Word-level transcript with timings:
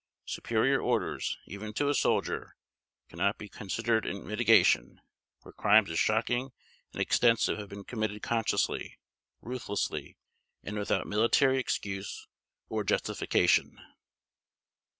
Superior 0.25 0.81
orders, 0.81 1.37
even 1.45 1.73
to 1.73 1.87
a 1.87 1.93
soldier, 1.93 2.57
cannot 3.07 3.37
be 3.37 3.47
considered 3.47 4.03
in 4.03 4.25
mitigation 4.27 4.99
where 5.43 5.53
crimes 5.53 5.91
as 5.91 5.99
shocking 5.99 6.53
and 6.91 6.99
extensive 6.99 7.59
have 7.59 7.69
been 7.69 7.83
committed 7.83 8.23
consciously, 8.23 8.97
ruthlessly, 9.43 10.17
and 10.63 10.79
without 10.79 11.05
military 11.05 11.59
excuse 11.59 12.27
or 12.67 12.83
justification. 12.83 13.79